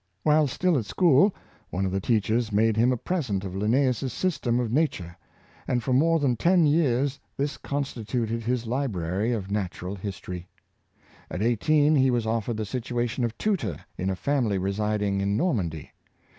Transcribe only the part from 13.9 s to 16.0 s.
in a family residing in Normandy.